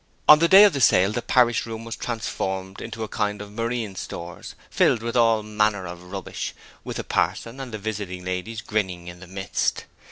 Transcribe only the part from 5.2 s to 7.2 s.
manner of rubbish, with the